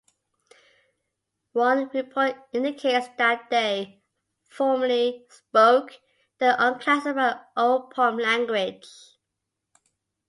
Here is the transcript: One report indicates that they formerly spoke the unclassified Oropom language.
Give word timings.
One 1.53 1.89
report 1.89 2.33
indicates 2.53 3.07
that 3.19 3.51
they 3.51 4.01
formerly 4.49 5.27
spoke 5.29 5.91
the 6.39 6.55
unclassified 6.57 7.39
Oropom 7.55 8.19
language. 8.19 8.87